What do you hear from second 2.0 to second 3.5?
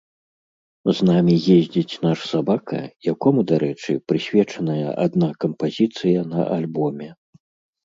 наш сабака, якому,